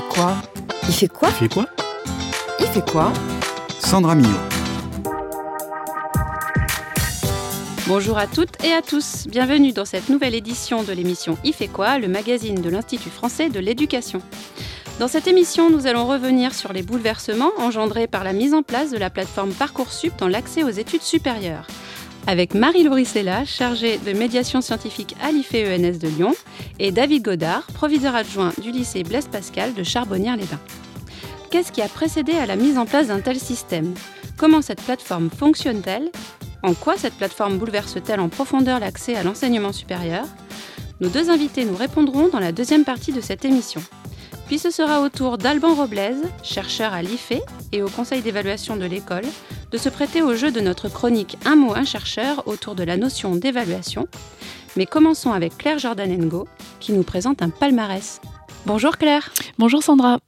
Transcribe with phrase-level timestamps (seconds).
[0.00, 0.36] fait quoi?
[0.88, 1.28] Il fait quoi?
[1.28, 1.66] Il fait quoi?
[2.60, 3.12] Il fait quoi?
[3.78, 4.28] Sandra Millot.
[7.86, 11.68] Bonjour à toutes et à tous, bienvenue dans cette nouvelle édition de l'émission Il fait
[11.68, 14.20] quoi, le magazine de l'Institut français de l'éducation.
[14.98, 18.90] Dans cette émission, nous allons revenir sur les bouleversements engendrés par la mise en place
[18.90, 21.66] de la plateforme Parcoursup dans l'accès aux études supérieures.
[22.28, 26.34] Avec Marie Lauricella, chargée de médiation scientifique à l'IFE-ENS de Lyon,
[26.80, 30.60] et David Godard, proviseur adjoint du lycée Blaise Pascal de Charbonnières-les-Bains.
[31.50, 33.94] Qu'est-ce qui a précédé à la mise en place d'un tel système?
[34.36, 36.10] Comment cette plateforme fonctionne-t-elle?
[36.64, 40.26] En quoi cette plateforme bouleverse-t-elle en profondeur l'accès à l'enseignement supérieur?
[41.00, 43.82] Nos deux invités nous répondront dans la deuxième partie de cette émission.
[44.46, 47.32] Puis ce sera au tour d'Alban Roblez, chercheur à l'IFE
[47.72, 49.24] et au conseil d'évaluation de l'école,
[49.72, 52.96] de se prêter au jeu de notre chronique Un mot, un chercheur autour de la
[52.96, 54.06] notion d'évaluation.
[54.76, 56.46] Mais commençons avec Claire Jordanengo,
[56.78, 58.20] qui nous présente un palmarès.
[58.66, 59.32] Bonjour Claire.
[59.58, 60.18] Bonjour Sandra.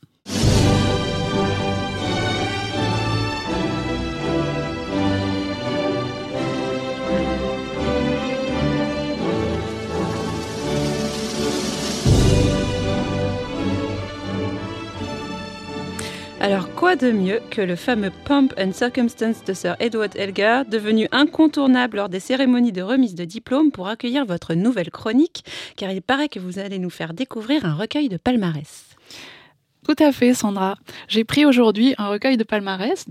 [16.48, 21.06] Alors, quoi de mieux que le fameux Pomp and Circumstance de Sir Edward Elgar, devenu
[21.12, 25.44] incontournable lors des cérémonies de remise de diplôme pour accueillir votre nouvelle chronique,
[25.77, 28.86] car il paraît que vous allez nous faire découvrir un recueil de palmarès.
[29.86, 30.78] Tout à fait, Sandra.
[31.06, 33.05] J'ai pris aujourd'hui un recueil de palmarès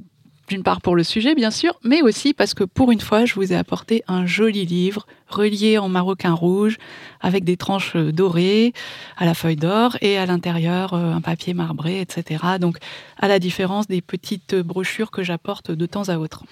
[0.48, 3.36] d'une part pour le sujet, bien sûr, mais aussi parce que pour une fois, je
[3.36, 6.78] vous ai apporté un joli livre relié en maroquin rouge
[7.20, 8.74] avec des tranches dorées
[9.18, 12.44] à la feuille d'or et à l'intérieur euh, un papier marbré, etc.
[12.60, 12.78] Donc,
[13.20, 16.44] à la différence des petites brochures que j'apporte de temps à autre.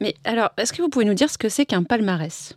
[0.00, 2.56] Mais alors, est-ce que vous pouvez nous dire ce que c'est qu'un palmarès?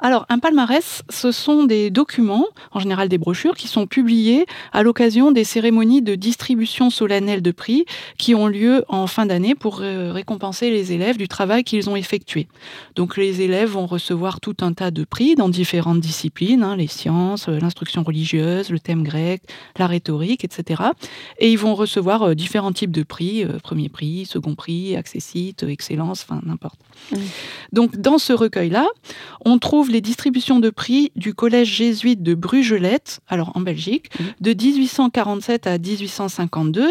[0.00, 4.82] Alors, un palmarès, ce sont des documents, en général des brochures, qui sont publiés à
[4.82, 7.84] l'occasion des cérémonies de distribution solennelle de prix
[8.18, 11.96] qui ont lieu en fin d'année pour euh, récompenser les élèves du travail qu'ils ont
[11.96, 12.48] effectué.
[12.96, 16.86] Donc, les élèves vont recevoir tout un tas de prix dans différentes disciplines, hein, les
[16.86, 19.42] sciences, euh, l'instruction religieuse, le thème grec,
[19.78, 20.82] la rhétorique, etc.
[21.38, 26.26] Et ils vont recevoir euh, différents types de prix, premier prix, second prix, accessite, excellence,
[26.28, 26.78] enfin n'importe.
[27.12, 27.16] Mmh.
[27.74, 28.86] Donc, dans ce recueil-là,
[29.44, 34.24] on trouve les distributions de prix du collège jésuite de Brugelette, alors en Belgique, mmh.
[34.40, 36.88] de 1847 à 1852,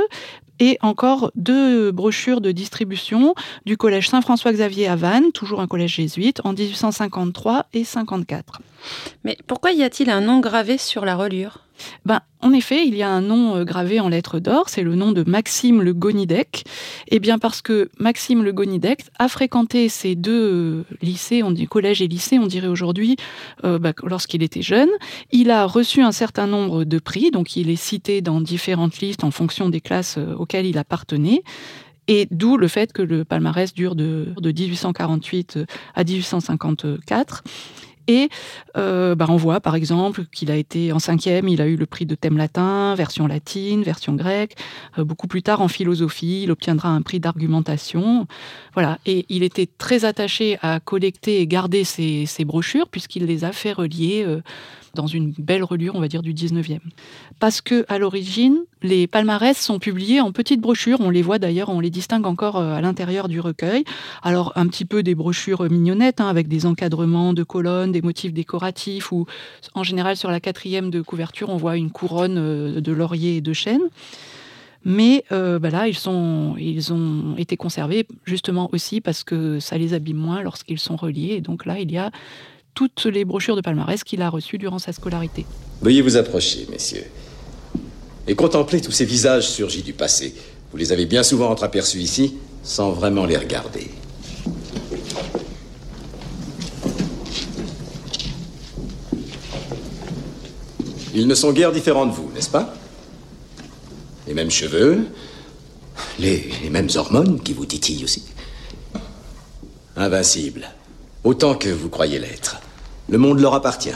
[0.59, 3.33] et encore deux brochures de distribution
[3.66, 8.59] du collège Saint-François-Xavier à Vannes, toujours un collège jésuite, en 1853 et 54.
[9.23, 11.63] Mais pourquoi y a-t-il un nom gravé sur la reliure?
[12.05, 14.95] Ben, en effet, il y a un nom euh, gravé en lettres d'or, c'est le
[14.95, 16.63] nom de Maxime Le Gonidec.
[17.07, 21.51] Et eh bien parce que Maxime Le Gonidec a fréquenté ces deux euh, lycées, on
[21.51, 23.16] dit collège et lycée, on dirait aujourd'hui,
[23.63, 24.89] euh, ben, lorsqu'il était jeune,
[25.31, 29.23] il a reçu un certain nombre de prix, donc il est cité dans différentes listes
[29.23, 31.43] en fonction des classes auxquelles il appartenait.
[32.09, 35.59] Et d'où le fait que le palmarès dure de, de 1848
[35.95, 37.43] à 1854.
[38.08, 38.30] Et
[38.78, 41.86] euh, bah, on voit par exemple qu'il a été en cinquième, il a eu le
[41.86, 44.56] prix de thème latin, version latine, version grecque.
[44.97, 48.28] Euh, beaucoup plus tard en philosophie, il obtiendra un prix d'argumentation.
[48.74, 49.00] Voilà.
[49.06, 53.74] Et il était très attaché à collecter et garder ces, brochures puisqu'il les a fait
[53.74, 54.24] relier.
[54.25, 54.41] Euh,
[54.96, 56.78] dans une belle reliure, on va dire, du 19e.
[57.40, 61.00] Parce que à l'origine, les palmarès sont publiés en petites brochures.
[61.02, 63.85] On les voit d'ailleurs, on les distingue encore à l'intérieur du recueil.
[64.22, 68.33] Alors, un petit peu des brochures mignonnettes, hein, avec des encadrements de colonnes, des motifs
[68.33, 69.25] décoratifs, ou
[69.73, 73.41] en général, sur la quatrième de couverture, on voit une couronne euh, de laurier et
[73.41, 73.81] de chêne.
[74.85, 79.77] Mais euh, bah là, ils, sont, ils ont été conservés justement aussi parce que ça
[79.77, 81.35] les abîme moins lorsqu'ils sont reliés.
[81.37, 82.11] Et donc là, il y a
[82.73, 85.45] toutes les brochures de palmarès qu'il a reçues durant sa scolarité.
[85.81, 87.05] Veuillez vous approcher, messieurs,
[88.27, 90.35] et contempler tous ces visages surgis du passé.
[90.71, 92.33] Vous les avez bien souvent entreaperçus ici,
[92.63, 93.89] sans vraiment les regarder.
[101.13, 102.74] Ils ne sont guère différents de vous, n'est-ce pas?
[104.28, 105.05] Les mêmes cheveux,
[106.17, 108.23] les, mêmes hormones qui vous titillent aussi.
[109.96, 110.70] Invincibles,
[111.23, 112.58] autant que vous croyez l'être.
[113.09, 113.93] Le monde leur appartient.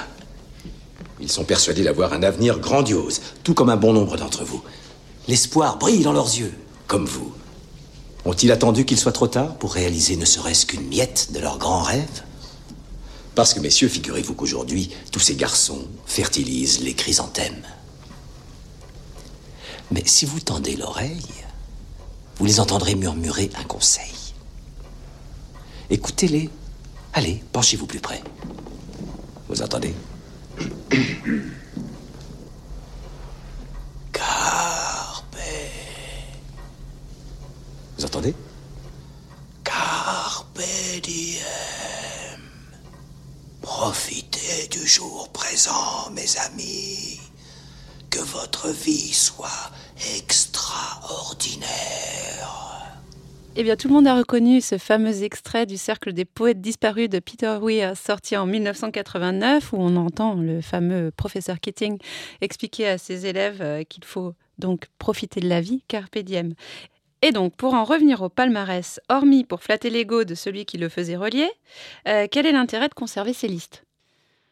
[1.19, 4.61] Ils sont persuadés d'avoir un avenir grandiose, tout comme un bon nombre d'entre vous.
[5.27, 6.53] L'espoir brille dans leurs yeux,
[6.85, 7.33] comme vous.
[8.25, 11.81] Ont-ils attendu qu'il soit trop tard pour réaliser ne serait-ce qu'une miette de leur grand
[11.81, 12.23] rêve?
[13.37, 17.61] Parce que, messieurs, figurez-vous qu'aujourd'hui, tous ces garçons fertilisent les chrysanthèmes.
[19.91, 21.21] Mais si vous tendez l'oreille,
[22.37, 24.15] vous les entendrez murmurer un conseil.
[25.91, 26.49] Écoutez-les.
[27.13, 28.23] Allez, penchez-vous plus près.
[29.49, 29.93] Vous entendez?
[34.13, 35.37] Carpe.
[37.99, 38.33] Vous entendez?
[43.79, 47.19] Profitez du jour présent, mes amis.
[48.09, 49.69] Que votre vie soit
[50.17, 51.67] extraordinaire.
[53.55, 57.07] Eh bien, tout le monde a reconnu ce fameux extrait du Cercle des poètes disparus
[57.07, 61.99] de Peter Weir, sorti en 1989, où on entend le fameux professeur Keating
[62.41, 66.55] expliquer à ses élèves euh, qu'il faut donc profiter de la vie, carpe diem.
[67.21, 70.89] Et donc, pour en revenir au palmarès, hormis pour flatter l'ego de celui qui le
[70.89, 71.49] faisait relier,
[72.07, 73.83] euh, quel est l'intérêt de conserver ces listes?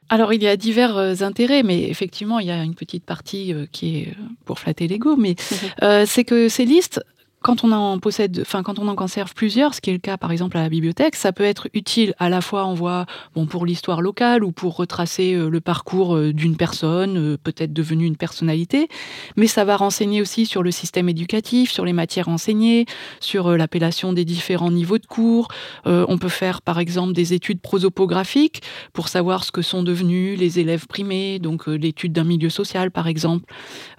[0.10, 3.54] Alors, il y a divers euh, intérêts, mais effectivement, il y a une petite partie
[3.54, 4.14] euh, qui est
[4.46, 5.36] pour flatter l'ego, mais
[6.08, 7.02] c'est que ces listes,
[7.46, 10.18] quand on en possède, enfin quand on en conserve plusieurs, ce qui est le cas
[10.18, 13.06] par exemple à la bibliothèque, ça peut être utile à la fois on voit
[13.36, 17.72] bon pour l'histoire locale ou pour retracer euh, le parcours euh, d'une personne, euh, peut-être
[17.72, 18.90] devenue une personnalité,
[19.36, 22.88] mais ça va renseigner aussi sur le système éducatif, sur les matières enseignées,
[23.20, 25.50] sur l'appellation des différents niveaux de cours.
[25.86, 30.58] on peut faire par exemple des études prosopographiques pour savoir ce que sont devenus les
[30.58, 33.46] élèves primés, donc l'étude d'un milieu social par exemple.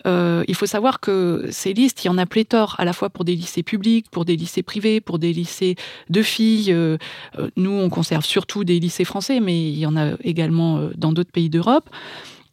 [0.04, 3.24] il faut savoir que ces listes, il y en a pléthore à la fois pour
[3.24, 5.76] des lycées publics, pour des lycées privés, pour des lycées
[6.10, 6.72] de filles.
[6.72, 6.96] Euh,
[7.38, 10.90] euh, nous, on conserve surtout des lycées français, mais il y en a également euh,
[10.96, 11.88] dans d'autres pays d'Europe.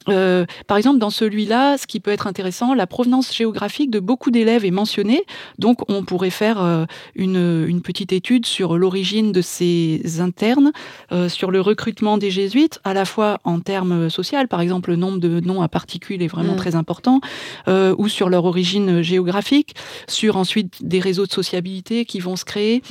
[0.10, 4.32] Euh, par exemple, dans celui-là, ce qui peut être intéressant, la provenance géographique de beaucoup
[4.32, 5.24] d'élèves est mentionnée.
[5.60, 6.86] Donc, on pourrait faire euh,
[7.16, 10.72] une, petite étude sur l'origine de ces internes,
[11.12, 14.96] euh, sur le recrutement des jésuites, à la fois en termes sociaux, par exemple, le
[14.96, 16.58] nombre de noms à particules est vraiment mm.
[16.58, 17.20] très important,
[17.68, 19.76] ou sur leur origine géographique,
[20.08, 22.82] sur ensuite des réseaux de sociabilité qui vont se créer.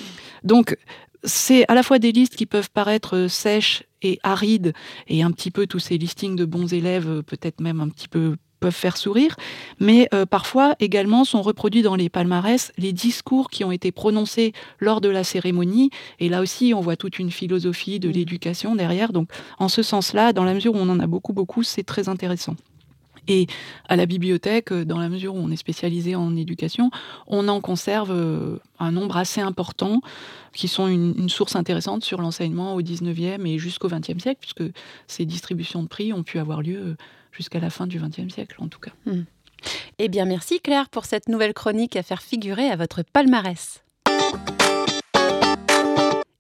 [0.44, 0.76] Donc,
[1.24, 4.72] c'est à la fois des listes qui peuvent paraître sèches et arides,
[5.08, 8.08] et un petit peu tous ces listings de bons élèves, euh, peut-être même un petit
[8.08, 9.36] peu peuvent faire sourire,
[9.80, 14.52] mais euh, parfois également sont reproduits dans les palmarès les discours qui ont été prononcés
[14.78, 15.90] lors de la cérémonie.
[16.20, 19.12] Et là aussi, on voit toute une philosophie de l'éducation derrière.
[19.12, 19.28] Donc,
[19.58, 22.54] en ce sens-là, dans la mesure où on en a beaucoup, beaucoup, c'est très intéressant.
[23.28, 23.46] Et
[23.88, 26.90] à la bibliothèque, dans la mesure où on est spécialisé en éducation,
[27.26, 30.00] on en conserve euh, un nombre assez important
[30.52, 34.64] qui sont une, source intéressante sur l'enseignement au 19e et jusqu'au 20e siècle, puisque
[35.06, 36.96] ces distributions de prix ont pu avoir lieu euh,
[37.30, 38.92] jusqu'à la fin du 20e siècle, en tout cas.
[39.06, 39.22] Hmm.
[39.98, 43.84] Eh bien, merci Claire pour cette nouvelle chronique à faire figurer à votre palmarès.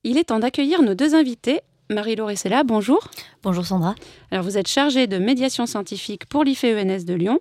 [0.04, 3.08] Il est temps d'accueillir nos deux invités Marie-Laure là, bonjour.
[3.42, 3.94] Bonjour Sandra.
[4.30, 7.38] Alors vous êtes chargée de médiation scientifique pour l'IFENS de Lyon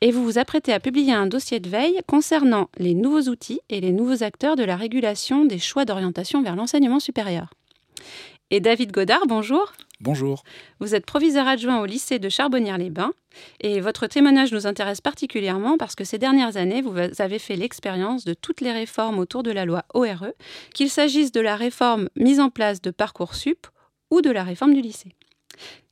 [0.00, 3.80] et vous vous apprêtez à publier un dossier de veille concernant les nouveaux outils et
[3.80, 7.50] les nouveaux acteurs de la régulation des choix d'orientation vers l'enseignement supérieur.
[8.50, 9.72] Et David Godard, bonjour.
[10.00, 10.44] Bonjour.
[10.80, 13.12] Vous êtes proviseur adjoint au lycée de Charbonnières-les-Bains
[13.60, 18.24] et votre témoignage nous intéresse particulièrement parce que ces dernières années, vous avez fait l'expérience
[18.24, 20.32] de toutes les réformes autour de la loi ORE,
[20.74, 23.66] qu'il s'agisse de la réforme mise en place de Parcoursup
[24.10, 25.14] ou de la réforme du lycée.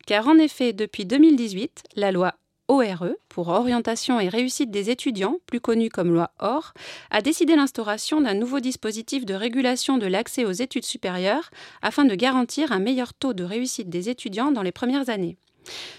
[0.06, 2.34] Car en effet, depuis 2018, la loi
[2.68, 6.74] ORE, pour Orientation et Réussite des étudiants, plus connue comme loi OR,
[7.10, 11.50] a décidé l'instauration d'un nouveau dispositif de régulation de l'accès aux études supérieures
[11.80, 15.38] afin de garantir un meilleur taux de réussite des étudiants dans les premières années.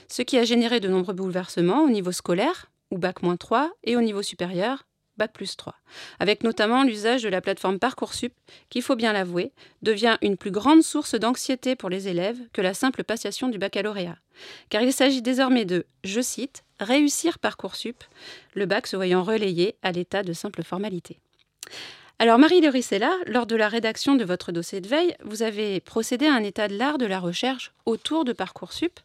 [0.08, 4.22] Ce qui a généré de nombreux bouleversements au niveau scolaire, ou Bac-3, et au niveau
[4.22, 4.86] supérieur,
[5.20, 5.76] Bac plus 3,
[6.20, 8.34] avec notamment l'usage de la plateforme Parcoursup,
[8.70, 9.52] qui, faut bien l'avouer,
[9.84, 14.18] devient une plus grande source d'anxiété pour les élèves que la simple passation du baccalauréat.
[14.70, 18.04] Car il s'agit désormais de, je cite, réussir Parcoursup,
[18.54, 21.20] le bac se voyant relayé à l'état de simple formalité.
[22.22, 26.28] Alors Marie Rissella, lors de la rédaction de votre dossier de veille, vous avez procédé
[26.28, 29.00] à un état de l'art de la recherche autour de Parcoursup.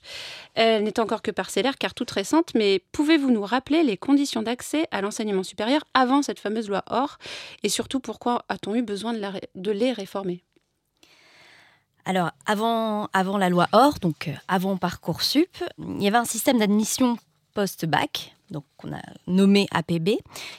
[0.55, 4.89] Elle n'est encore que parcellaire car toute récente, mais pouvez-vous nous rappeler les conditions d'accès
[4.91, 7.19] à l'enseignement supérieur avant cette fameuse loi OR?
[7.63, 9.21] Et surtout pourquoi a-t-on eu besoin de,
[9.55, 10.43] de les réformer?
[12.05, 16.59] Alors, avant, avant la loi OR, donc euh, avant Parcoursup, il y avait un système
[16.59, 17.17] d'admission
[17.55, 20.11] post-bac donc qu'on a nommé APB,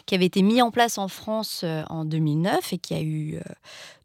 [0.06, 3.36] qui avait été mis en place en France euh, en 2009 et qui a eu
[3.36, 3.42] euh,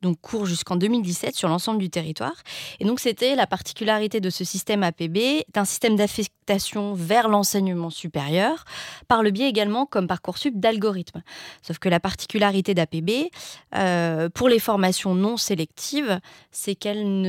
[0.03, 2.35] donc cours jusqu'en 2017 sur l'ensemble du territoire.
[2.79, 8.65] Et donc c'était la particularité de ce système APB, d'un système d'affectation vers l'enseignement supérieur,
[9.09, 11.23] par le biais également, comme Parcoursup, d'algorithmes.
[11.63, 13.31] Sauf que la particularité d'APB,
[13.77, 16.21] euh, pour les formations non sélectives,
[16.51, 17.23] c'est qu'elle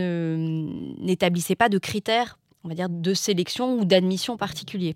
[1.00, 4.96] n'établissait pas de critères on va dire, de sélection ou d'admission particuliers.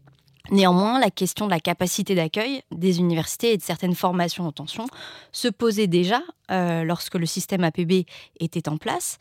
[0.51, 4.85] Néanmoins, la question de la capacité d'accueil des universités et de certaines formations en tension
[5.31, 6.21] se posait déjà
[6.51, 8.05] euh, lorsque le système APB
[8.39, 9.17] était en place.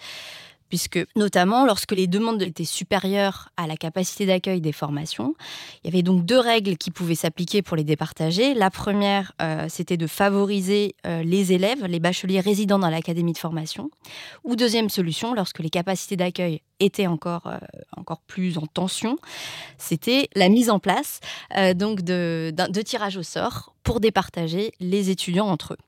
[0.68, 5.34] Puisque notamment lorsque les demandes étaient supérieures à la capacité d'accueil des formations,
[5.82, 8.54] il y avait donc deux règles qui pouvaient s'appliquer pour les départager.
[8.54, 13.38] La première, euh, c'était de favoriser euh, les élèves, les bacheliers résidant dans l'académie de
[13.38, 13.90] formation.
[14.44, 17.58] Ou deuxième solution, lorsque les capacités d'accueil étaient encore, euh,
[18.26, 19.16] plus en tension,
[19.78, 21.20] c'était la mise en place
[21.76, 25.78] donc de, de tirage au sort pour départager les étudiants entre eux.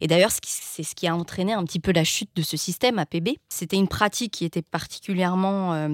[0.00, 2.98] Et d'ailleurs, c'est ce qui a entraîné un petit peu la chute de ce système
[2.98, 3.30] APB.
[3.48, 5.88] C'était une pratique qui était particulièrement euh,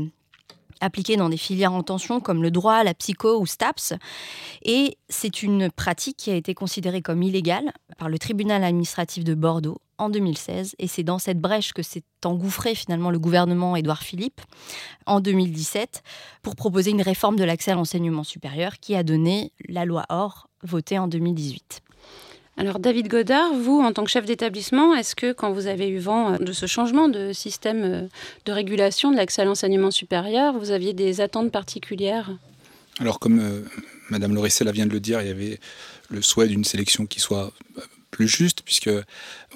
[0.81, 3.95] appliquée dans des filières en tension comme le droit, la psycho ou STAPS.
[4.63, 9.35] Et c'est une pratique qui a été considérée comme illégale par le tribunal administratif de
[9.35, 10.75] Bordeaux en 2016.
[10.79, 14.41] Et c'est dans cette brèche que s'est engouffré finalement le gouvernement Édouard Philippe
[15.07, 16.03] en 2017
[16.43, 20.49] pour proposer une réforme de l'accès à l'enseignement supérieur qui a donné la loi OR
[20.67, 21.83] votée en 2018.
[22.59, 25.99] Alors David Godard, vous, en tant que chef d'établissement, est-ce que quand vous avez eu
[25.99, 28.09] vent euh, de ce changement de système euh,
[28.47, 32.31] de régulation de l'accès à l'enseignement supérieur, vous aviez des attentes particulières?
[32.99, 33.61] Alors comme euh,
[34.09, 34.35] Madame
[34.73, 35.61] vient de le dire, il y avait
[36.09, 37.53] le souhait d'une sélection qui soit
[38.17, 38.89] plus juste, puisque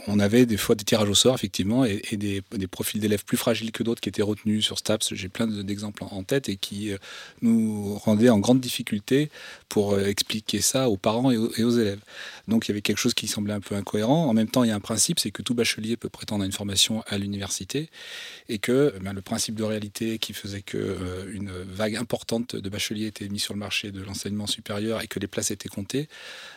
[0.06, 3.72] on avait des fois des tirages au sort, effectivement, et, des, profils d'élèves plus fragiles
[3.72, 5.14] que d'autres qui étaient retenus sur STAPS.
[5.14, 6.98] J'ai plein d'exemples en tête et qui euh,
[7.40, 9.30] nous rendaient en grande difficulté
[9.70, 12.00] pour euh, expliquer ça aux parents et aux, élèves.
[12.48, 14.26] Donc il y avait quelque chose qui semblait un peu incohérent.
[14.26, 16.46] En même temps, il y a un principe, c'est que tout bachelier peut prétendre à
[16.46, 17.88] une formation à l'université
[18.50, 22.68] et que ben, le principe de réalité qui faisait que euh, une vague importante de
[22.68, 26.08] bacheliers était mise sur le marché de l'enseignement supérieur et que les places étaient comptées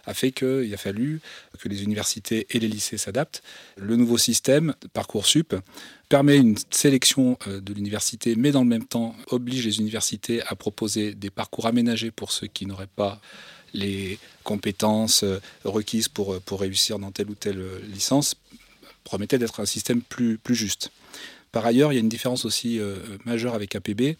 [0.06, 1.22] a fait qu'il a fallu
[1.60, 3.44] que les universités et les lycées s'adaptent
[3.78, 5.56] le nouveau système, Parcoursup,
[6.10, 10.56] permet une sélection euh, de l'université, mais dans le même temps oblige les universités à
[10.56, 13.20] proposer des parcours aménagés pour ceux qui n'auraient pas
[13.74, 18.36] les compétences euh, requises pour, euh, pour réussir dans telle ou telle licence,
[19.04, 20.92] promettait d'être un système plus, plus juste.
[21.52, 22.80] Par ailleurs, il y a une différence aussi
[23.26, 24.18] majeure avec APB,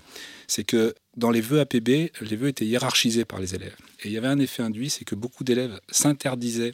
[0.48, 3.76] c'est que dans les vœux APB, les vœux étaient hiérarchisés par les élèves.
[4.04, 6.74] Et il y avait un effet induit, c'est que beaucoup d'élèves s'interdisaient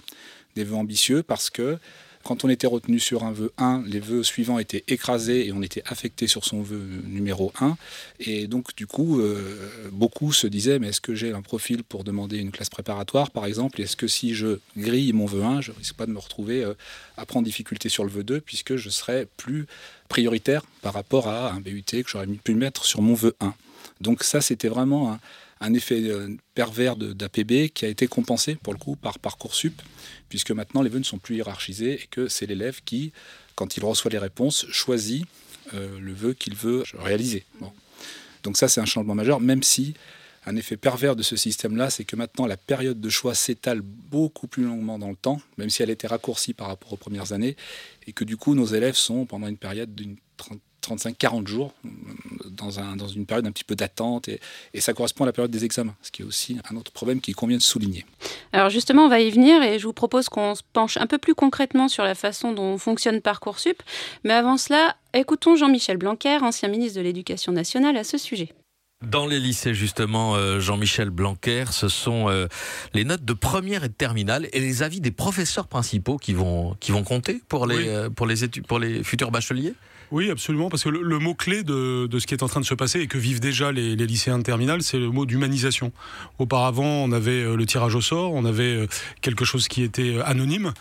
[0.64, 1.78] vœux ambitieux parce que
[2.24, 5.62] quand on était retenu sur un vœu 1, les vœux suivants étaient écrasés et on
[5.62, 7.78] était affecté sur son vœu numéro 1.
[8.20, 12.04] Et donc, du coup, euh, beaucoup se disaient, mais est-ce que j'ai un profil pour
[12.04, 13.82] demander une classe préparatoire, par exemple?
[13.82, 16.74] Est-ce que si je grille mon vœu 1, je risque pas de me retrouver euh,
[17.16, 19.66] à prendre difficulté sur le vœu 2, puisque je serais plus
[20.10, 23.54] prioritaire par rapport à un BUT que j'aurais pu mettre sur mon vœu 1
[24.02, 25.20] donc ça, c'était vraiment un,
[25.62, 29.82] un effet euh, pervers d'APB qui a été compensé pour le coup par Parcoursup,
[30.30, 33.12] puisque maintenant les vœux ne sont plus hiérarchisés et que c'est l'élève qui,
[33.56, 35.26] quand il reçoit les réponses, choisit
[35.74, 37.46] euh, le vœu qu'il veut réaliser.
[38.44, 39.94] Donc ça, c'est un changement majeur, même si
[40.46, 44.48] un effet pervers de ce système-là, c'est que maintenant la période de choix s'étale beaucoup
[44.48, 47.58] plus longuement dans le temps, même si elle était raccourcie par rapport aux premières années,
[48.08, 50.16] et que du coup nos élèves sont pendant une période d'une
[50.82, 51.74] 35-40 jours
[52.50, 54.40] dans, un, dans, une période un petit peu d'attente et,
[54.80, 57.34] ça correspond à la période des examens, ce qui est aussi un autre problème qui
[57.34, 58.06] convient de souligner.
[58.54, 61.18] Alors justement, on va y venir et je vous propose qu'on se penche un peu
[61.18, 63.82] plus concrètement sur la façon dont fonctionne Parcoursup.
[64.24, 68.54] Mais avant cela, écoutons Jean-Michel Blanquer, ancien ministre de l'Éducation nationale, à ce sujet.
[69.06, 72.48] Dans les lycées, justement, euh, Jean-Michel Blanquer, ce sont euh,
[72.94, 76.76] les notes de première et de terminale et les avis des professeurs principaux qui vont,
[76.82, 79.74] qui vont compter pour les, euh, pour les, études, pour les futurs bacheliers?
[80.12, 82.74] Oui, absolument, parce que le, mot-clé de, de, ce qui est en train de se
[82.74, 85.92] passer et que vivent déjà les, lycéens de terminale, c'est le mot d'humanisation.
[86.40, 88.88] Auparavant, on avait euh, le tirage au sort, on avait euh,
[89.22, 90.74] quelque chose qui était euh, anonyme.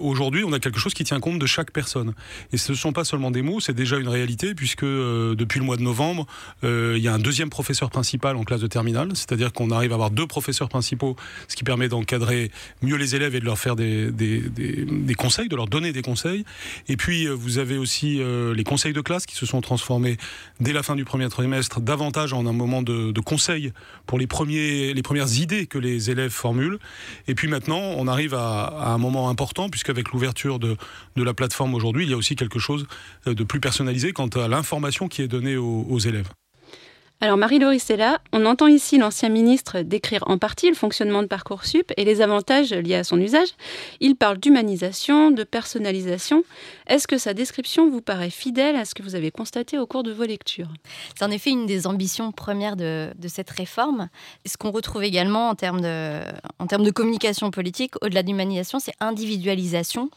[0.00, 2.14] Aujourd'hui, on a quelque chose qui tient compte de chaque personne.
[2.52, 5.64] Et ce ne sont pas seulement des mots, c'est déjà une réalité, puisque depuis le
[5.64, 6.26] mois de novembre,
[6.62, 9.94] il y a un deuxième professeur principal en classe de terminale, c'est-à-dire qu'on arrive à
[9.94, 11.16] avoir deux professeurs principaux,
[11.48, 12.50] ce qui permet d'encadrer
[12.82, 16.44] mieux les élèves et de leur faire des, des conseils, de leur donner des conseils.
[16.88, 18.20] Et puis, vous avez aussi
[18.54, 20.16] les conseils de classe qui se sont transformés
[20.60, 23.72] dès la fin du premier trimestre davantage en un moment de, conseil
[24.06, 26.78] pour les, premiers, les premières idées que les élèves formulent.
[27.28, 30.76] Et puis maintenant, on arrive à, un moment important, puisqu'avec l'ouverture de,
[31.16, 32.86] de, la plateforme aujourd'hui, il y a aussi quelque chose
[33.26, 36.28] de plus personnalisé quant à l'information qui est donnée aux élèves.
[37.22, 41.92] Alors Marie-Laure là, on entend ici l'ancien ministre décrire en partie le fonctionnement de Parcoursup
[41.98, 43.48] et les avantages liés à son usage.
[44.00, 46.44] Il parle d'humanisation, de personnalisation.
[46.86, 50.02] Est-ce que sa description vous paraît fidèle à ce que vous avez constaté au cours
[50.02, 50.72] de vos lectures?
[51.14, 54.08] C'est en effet une des ambitions premières de, cette réforme.
[54.46, 56.20] Ce qu'on retrouve également en termes de,
[56.58, 60.08] en termes de communication politique, au-delà d'humanisation, c'est individualisation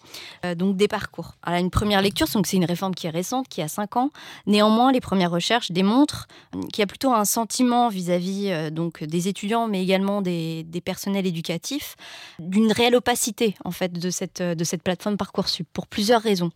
[0.45, 1.33] euh, donc des parcours.
[1.43, 4.09] Alors, une première lecture, c'est une réforme qui est récente, qui a 5 ans.
[4.47, 6.29] Néanmoins, les premières recherches démontrent
[6.71, 11.25] qu'il y a plutôt un sentiment vis-à-vis euh, donc des étudiants, mais également des, personnels
[11.25, 11.95] éducatifs,
[12.37, 16.51] d'une réelle opacité en fait de cette, de cette plateforme Parcoursup pour plusieurs raisons.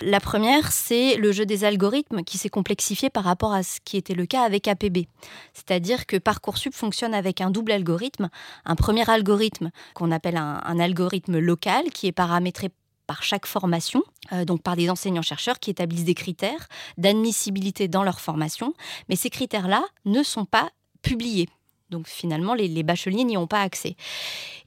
[0.00, 3.98] La première, c'est le jeu des algorithmes qui s'est complexifié par rapport à ce qui
[3.98, 5.08] était le cas avec APB.
[5.52, 8.30] C'est-à-dire que Parcoursup fonctionne avec un double algorithme.
[8.64, 12.70] Un premier algorithme qu'on appelle un, algorithme local qui est paramétré
[13.06, 18.20] par chaque formation, euh, donc par des enseignants-chercheurs qui établissent des critères d'admissibilité dans leur
[18.20, 18.74] formation.
[19.08, 20.70] Mais ces critères-là ne sont pas
[21.02, 21.48] publiés.
[21.90, 23.96] Donc finalement, les, bacheliers n'y ont pas accès.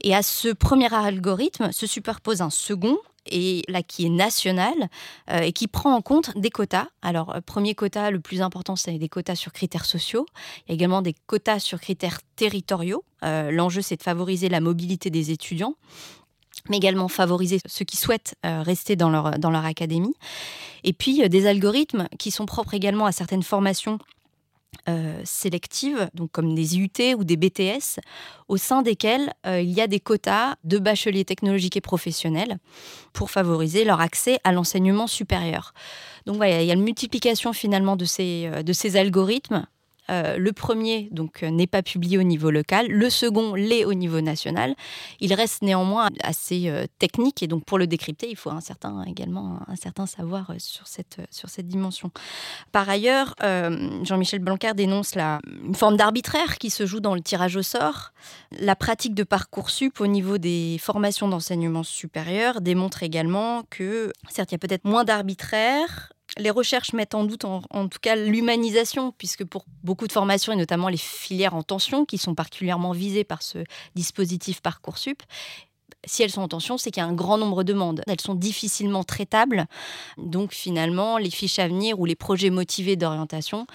[0.00, 4.72] Et à ce premier algorithme se superpose un second et là qui est national
[5.30, 6.86] euh, et qui prend en compte des quotas.
[7.02, 10.24] Alors, euh, premier quota, le plus important, c'est des quotas sur critères sociaux.
[10.66, 13.04] Il y a également des quotas sur critères territoriaux.
[13.22, 15.74] L'enjeu, c'est de favoriser la mobilité des étudiants
[16.68, 20.14] mais également favoriser ceux qui souhaitent rester dans leur, dans leur académie.
[20.84, 23.98] Et puis des algorithmes qui sont propres également à certaines formations
[24.88, 28.00] euh, sélectives, donc comme des IUT ou des BTS,
[28.48, 32.58] au sein desquels euh, il y a des quotas de bacheliers technologiques et professionnels
[33.12, 35.74] pour favoriser leur accès à l'enseignement supérieur.
[36.24, 39.66] Donc voilà, il y a une multiplication finalement de ces, euh, de ces algorithmes
[40.10, 43.94] euh, le premier donc euh, n'est pas publié au niveau local, le second l'est au
[43.94, 44.74] niveau national.
[45.20, 49.02] Il reste néanmoins assez euh, technique et donc pour le décrypter, il faut un certain
[49.04, 52.10] également un certain savoir sur cette sur cette dimension.
[52.72, 53.34] Par ailleurs,
[54.02, 58.12] Jean-Michel Blanquer dénonce la, une forme d'arbitraire qui se joue dans le tirage au sort.
[58.58, 64.54] La pratique de parcoursup au niveau des formations d'enseignement supérieur démontre également que certes il
[64.54, 69.44] y a peut-être moins d'arbitraire les recherches mettent en doute en, tout cas l'humanisation, puisque
[69.44, 73.42] pour beaucoup de formations, et notamment les filières en tension, qui sont particulièrement visées par
[73.42, 73.58] ce
[73.94, 75.22] dispositif Parcoursup,
[76.06, 78.02] si elles sont en tension, c'est qu'il y a un grand nombre de demandes.
[78.06, 79.66] Elles sont difficilement traitables.
[80.16, 83.66] Donc finalement, les fiches à venir ou les projets motivés d'orientation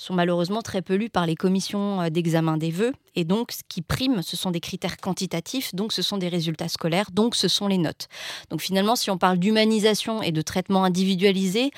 [0.00, 2.92] sont malheureusement très peu lus par les commissions euh, d'examen des vœux.
[3.16, 6.68] Et donc, ce qui prime, ce sont des critères quantitatifs, donc ce sont des résultats
[6.68, 8.08] scolaires, donc ce sont les notes.
[8.48, 11.70] Donc finalement, si on parle d'humanisation et de traitement individualisé,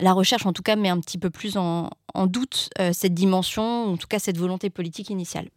[0.00, 1.90] la recherche en tout cas met un petit peu plus en,
[2.26, 5.48] doute euh, cette dimension, en tout cas cette volonté politique initiale.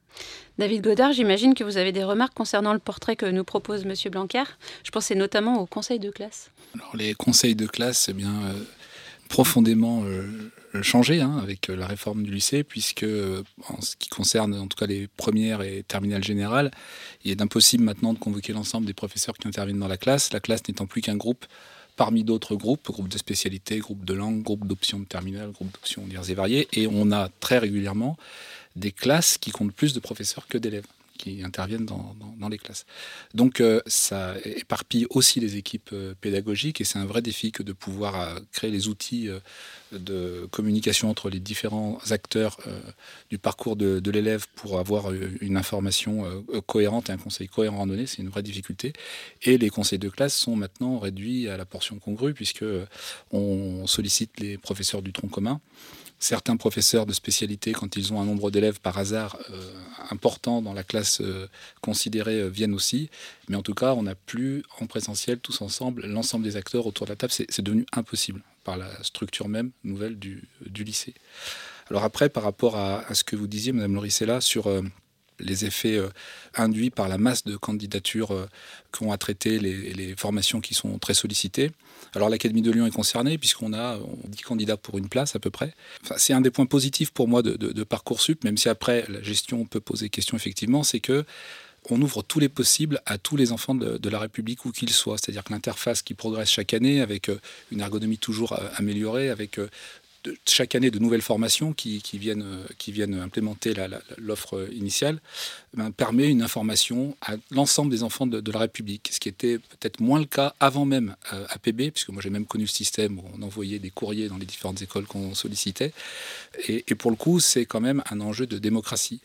[0.60, 3.94] David Godard, j'imagine que vous avez des remarques concernant le portrait que nous propose M.
[4.12, 4.44] Blanquer.
[4.84, 6.52] Je pensais notamment aux conseils de classe.
[6.76, 8.54] Alors, les conseils de classe, eh bien, euh,
[9.28, 13.06] profondément euh, changé hein, avec euh, la réforme du lycée, puisque
[13.68, 16.72] en ce qui concerne en tout cas les premières et terminales générales,
[17.24, 20.40] il est impossible maintenant de convoquer l'ensemble des professeurs qui interviennent dans la classe, la
[20.40, 21.46] classe n'étant plus qu'un groupe
[21.98, 26.04] parmi d'autres groupes, groupes de spécialité, groupes de langue, groupes d'options de terminale, groupes d'options
[26.06, 28.18] diverses et variées, et on a très régulièrement
[28.76, 30.88] des classes qui comptent plus de professeurs que d'élèves
[31.44, 32.86] interviennent dans, les classes.
[33.34, 37.64] Donc euh, ça éparpille aussi les équipes euh, pédagogiques et c'est un vrai défi que
[37.64, 39.30] de pouvoir euh, créer les outils
[39.92, 42.58] de communication entre les différents acteurs
[43.30, 48.06] du parcours de, l'élève pour avoir une information cohérente et un conseil cohérent à donner.
[48.06, 48.94] C'est une vraie difficulté.
[49.44, 52.66] Et les conseils de classe sont maintenant réduits à la portion congrue puisque
[53.32, 55.62] on sollicite les professeurs du tronc commun
[56.22, 59.38] certains professeurs de spécialité, quand ils ont un nombre d'élèves par hasard
[60.12, 61.48] important dans la classe euh,
[61.82, 63.10] considérée, euh, viennent aussi.
[63.50, 67.06] Mais en tout cas, on n'a plus en présentiel, tous ensemble, l'ensemble des acteurs autour
[67.06, 67.32] de la table.
[67.32, 71.14] C'est devenu impossible par la structure même nouvelle du, lycée.
[71.90, 74.70] Alors après, par rapport à, ce que vous disiez, Madame Loricella, sur
[75.42, 76.10] les effets euh,
[76.56, 78.48] induits par la masse de candidatures euh,
[78.92, 81.72] qu'ont à traiter les, formations qui sont très sollicitées.
[82.16, 85.50] Alors l'Académie de Lyon est concernée puisqu'on a 10 candidats pour une place à peu
[85.50, 85.74] près.
[86.18, 89.66] c'est un des points positifs pour moi de, de, Parcoursup, même si après la gestion
[89.66, 91.26] peut poser question effectivement, c'est que
[91.90, 94.92] on ouvre tous les possibles à tous les enfants de, de la République où qu'ils
[94.92, 95.18] soient.
[95.18, 97.40] C'est-à-dire que l'interface qui progresse chaque année avec euh,
[97.72, 99.58] une ergonomie toujours améliorée, avec
[100.48, 102.46] chaque année de nouvelles formations qui, viennent,
[102.78, 103.74] qui viennent implémenter
[104.18, 105.20] l'offre initiale,
[105.74, 110.00] ben, permet une information à l'ensemble des enfants de, la République, ce qui était peut-être
[110.00, 113.24] moins le cas avant même euh, APB, puisque moi j'ai même connu le système où
[113.38, 115.94] on envoyait des courriers dans les différentes écoles qu'on sollicitait.
[116.68, 119.22] Et, et, pour le coup, c'est quand même un enjeu de démocratie.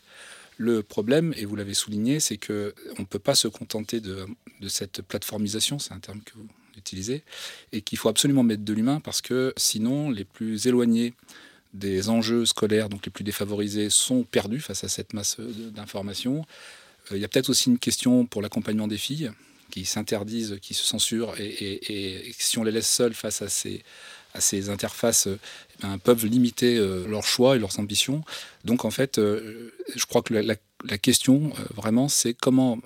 [0.57, 4.25] Le problème, et vous l'avez souligné, c'est qu'on ne peut pas se contenter de,
[4.59, 6.47] de cette plateformisation, c'est un terme que vous
[7.71, 11.13] et qu'il faut absolument mettre de l'humain parce que sinon, les plus éloignés
[11.73, 16.45] des enjeux scolaires, donc les plus défavorisés, sont perdus face à cette masse d'informations.
[17.11, 19.31] Euh, il y a peut-être aussi une question pour l'accompagnement des filles
[19.69, 25.27] qui s'interdisent, qui se censurent, et, si on les laisse seules face à ces, interfaces,
[25.27, 28.23] eh ben, peuvent limiter euh, leurs choix et leurs ambitions.
[28.63, 32.79] Donc en fait, euh, je crois que la question, vraiment, c'est comment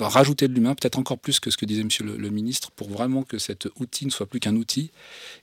[0.00, 3.22] rajouter de l'humain, peut-être encore plus que ce que disait Monsieur le, ministre, pour vraiment
[3.22, 4.90] que cet outil ne soit plus qu'un outil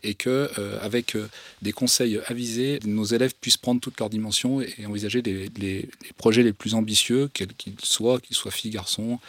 [0.04, 1.30] et que, euh, avec euh,
[1.62, 6.54] des conseils avisés, nos élèves puissent prendre toutes leurs dimensions et, envisager les, projets les
[6.54, 9.20] plus ambitieux, quels qu'ils soient, qu'ils soient filles, garçons,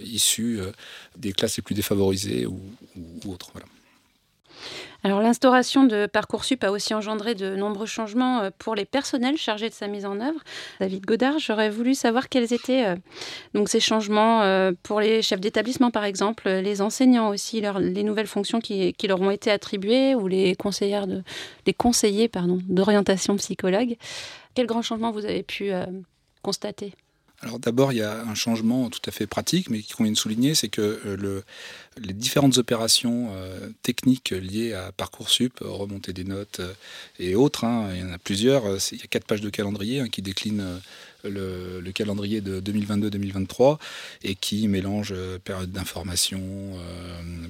[0.00, 0.72] issus euh,
[1.16, 2.60] des classes les plus défavorisées ou,
[3.26, 3.52] autres.
[5.04, 9.68] Alors l'instauration de Parcoursup a aussi engendré de nombreux changements euh, pour les personnels chargés
[9.68, 10.40] de sa mise en œuvre.
[10.80, 12.96] David Godard, j'aurais voulu savoir quels étaient euh,
[13.54, 18.26] donc ces changements euh, pour les chefs d'établissement par exemple, les enseignants aussi, les nouvelles
[18.26, 21.06] fonctions qui, leur ont été attribuées ou les conseillères
[21.66, 23.96] les conseillers pardon d'orientation psychologue.
[24.54, 25.70] Quels grands changements vous avez pu
[26.42, 26.92] constater?
[27.40, 30.18] Alors d'abord, il y a un changement tout à fait pratique, mais qui convient de
[30.18, 31.44] souligner, c'est que le,
[32.02, 36.72] les différentes opérations euh, techniques liées à Parcoursup, remonter des notes euh,
[37.18, 38.64] et autres, hein, il y en a plusieurs.
[38.92, 40.80] Il y a quatre pages de calendrier hein, qui déclinent
[41.24, 43.78] euh, le, calendrier de 2022-2023
[44.22, 46.40] et qui mélange période d'information,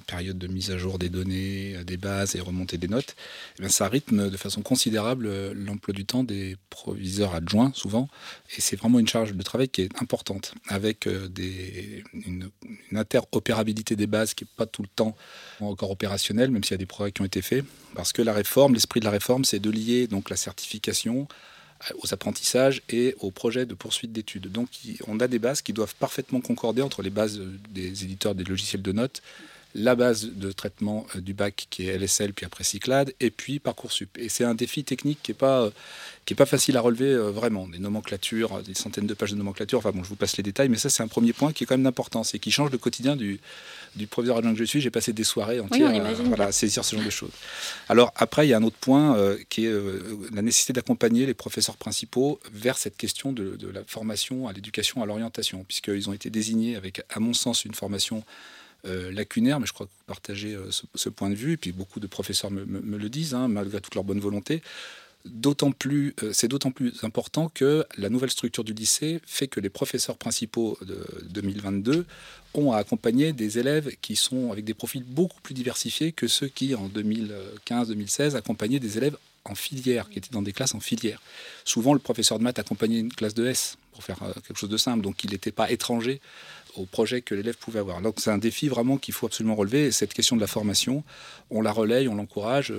[0.07, 3.15] période de mise à jour des données, des bases et remontée des notes.
[3.61, 8.09] Et eh ça rythme de façon considérable l'emploi du temps des proviseurs adjoints souvent
[8.57, 12.51] et c'est vraiment une charge de travail qui est importante avec une,
[12.95, 15.17] interopérabilité des bases qui n'est pas tout le temps
[15.61, 18.33] encore opérationnel, même s'il y a des progrès qui ont été faits, parce que la
[18.33, 21.29] réforme, l'esprit de la réforme, c'est de lier donc la certification
[22.03, 24.51] aux apprentissages et aux projets de poursuite d'études.
[24.51, 24.69] Donc
[25.07, 28.83] on a des bases qui doivent parfaitement concorder entre les bases des éditeurs des logiciels
[28.83, 29.23] de notes,
[29.79, 33.59] la base de traitement euh, du bac qui est LSL, puis après Cyclade, et puis
[33.59, 34.19] Parcoursup.
[34.19, 35.71] Et c'est un défi technique qui n'est pas, euh,
[36.25, 37.69] qui est pas facile à relever euh, vraiment.
[37.69, 40.69] Des nomenclatures, des centaines de pages de nomenclature, enfin bon, je vous passe les détails,
[40.69, 42.79] mais ça c'est un premier point qui est quand même important, c'est qui change le
[42.79, 43.41] quotidien du,
[43.97, 44.81] du proviseur adjoint que je suis.
[44.81, 45.93] J'ai passé des soirées entières
[46.39, 47.33] à, saisir ce genre de choses.
[47.89, 49.17] Alors après, il y a un autre point
[49.49, 49.73] qui est
[50.33, 55.03] la nécessité d'accompagner les professeurs principaux vers cette question de, de la formation à l'éducation,
[55.03, 58.25] à l'orientation, puisqu'ils ont été désignés avec, à mon sens, une formation
[58.87, 61.73] euh, lacunaire, mais je crois que vous partagez euh, ce, point de vue, et puis
[61.73, 62.65] beaucoup de professeurs me,
[62.97, 64.63] le disent, hein, malgré toute leur bonne volonté.
[65.25, 69.59] D'autant plus, euh, c'est d'autant plus important que la nouvelle structure du lycée fait que
[69.59, 72.07] les professeurs principaux de 2022
[72.55, 76.47] ont à accompagner des élèves qui sont avec des profils beaucoup plus diversifiés que ceux
[76.47, 81.21] qui, en 2015-2016, accompagnaient des élèves en filière, qui étaient dans des classes en filière.
[81.65, 84.77] Souvent, le professeur de maths accompagnait une classe de S, pour faire quelque chose de
[84.77, 86.21] simple, donc il n'était pas étranger
[86.77, 88.01] au projet que l'élève pouvait avoir.
[88.01, 89.87] Donc c'est un défi vraiment qu'il faut absolument relever.
[89.87, 91.05] Et cette question de la formation,
[91.51, 92.73] on la relaye, on l'encourage.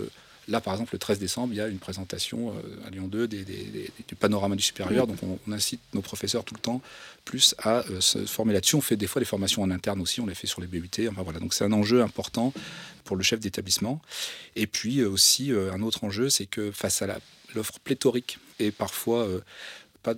[0.49, 3.27] Là, par exemple, le 13 décembre, il y a une présentation euh, à Lyon 2
[3.27, 5.05] du panorama du supérieur.
[5.05, 6.81] Donc, on, incite nos professeurs tout le temps
[7.23, 8.75] plus à euh, se former là-dessus.
[8.75, 10.21] On fait des fois des formations en interne aussi.
[10.21, 10.89] On les fait sur les BUT.
[11.07, 11.39] Enfin, voilà.
[11.39, 12.51] Donc, c'est un enjeu important
[13.03, 14.01] pour le chef d'établissement.
[14.55, 17.19] Et puis euh, aussi, un autre enjeu, c'est que face à
[17.53, 19.27] l'offre pléthorique et parfois
[20.03, 20.15] pas,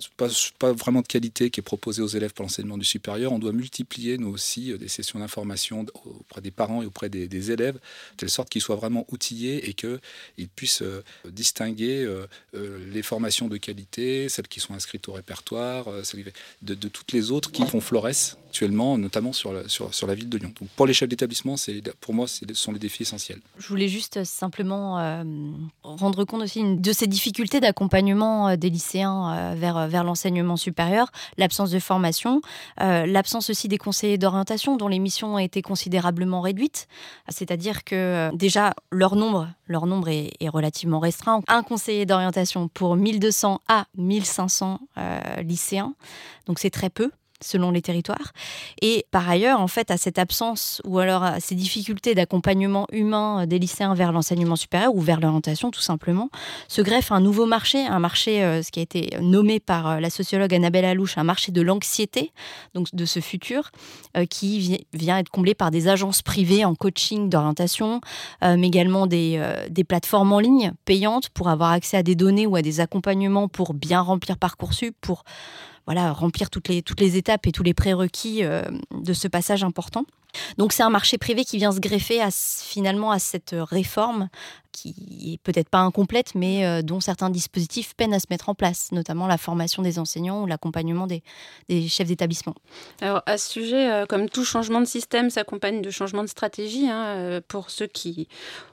[0.58, 3.32] pas, vraiment de qualité qui est proposée aux élèves pour l'enseignement du supérieur.
[3.32, 7.50] On doit multiplier, nous aussi, euh, des sessions d'information auprès des parents et auprès des,
[7.50, 7.80] élèves, de
[8.16, 12.26] telle sorte qu'ils soient vraiment outillés et qu'ils puissent euh, distinguer euh,
[12.92, 15.86] les formations de qualité, celles qui sont inscrites au répertoire,
[16.62, 20.14] de, de toutes les autres qui font florès actuellement, notamment sur la, sur, sur la
[20.14, 20.52] ville de Lyon.
[20.60, 21.54] Donc pour les chefs d'établissement,
[22.00, 23.40] pour moi, ce sont les défis essentiels.
[23.58, 25.24] Je voulais juste simplement
[25.82, 31.78] rendre compte aussi de ces difficultés d'accompagnement des lycéens vers vers, l'enseignement supérieur, l'absence de
[31.78, 32.40] formation,
[32.80, 36.88] euh, l'absence aussi des conseillers d'orientation dont les missions ont été considérablement réduites.
[37.28, 41.40] C'est-à-dire que euh, déjà, leur nombre, leur est, relativement restreint.
[41.48, 45.94] Un conseiller d'orientation pour 1200 à 1500 euh, lycéens,
[46.46, 47.10] donc c'est très peu
[47.44, 48.32] selon les territoires.
[48.80, 53.46] Et par ailleurs, en fait, à cette absence ou alors à ces difficultés d'accompagnement humain
[53.46, 56.30] des lycéens vers l'enseignement supérieur ou vers l'orientation, tout simplement,
[56.68, 60.00] se greffe un nouveau marché, un marché, euh, ce qui a été nommé par euh,
[60.00, 62.32] la sociologue Annabelle Alouche, un marché de l'anxiété,
[62.74, 63.70] donc de ce futur,
[64.16, 68.00] euh, qui vient être comblé par des agences privées en coaching d'orientation,
[68.42, 72.56] mais également des, des plateformes en ligne payantes pour avoir accès à des données ou
[72.56, 75.24] à des accompagnements pour bien remplir Parcoursup, pour
[75.86, 79.64] voilà, remplir toutes les, toutes les étapes et tous les prérequis euh, de ce passage
[79.64, 80.04] important.
[80.58, 84.28] Donc c'est un marché privé qui vient se greffer finalement à cette réforme
[84.72, 88.54] qui est peut-être pas incomplète, mais euh, dont certains dispositifs peinent à se mettre en
[88.54, 91.22] place, notamment la formation des enseignants ou l'accompagnement des,
[91.88, 92.54] chefs d'établissement.
[93.00, 96.88] Alors à ce sujet, euh, comme tout changement de système s'accompagne de changement de stratégie,
[96.88, 98.28] hein, euh, pour ceux qui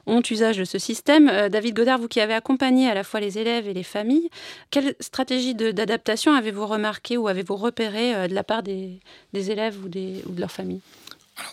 [0.08, 3.38] ont usage de ce système, David Godard, vous qui avez accompagné à la fois les
[3.38, 4.30] élèves et les familles,
[4.72, 9.02] quelle stratégie d'adaptation avez-vous remarqué ou avez-vous repéré de la part des,
[9.34, 10.82] élèves ou, des, ou de leurs familles?